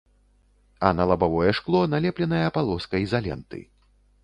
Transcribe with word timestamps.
А 0.79 0.89
на 0.99 1.03
лабавое 1.11 1.51
шкло 1.59 1.81
налепленая 1.93 2.49
палоска 2.57 3.05
ізаленты. 3.07 3.65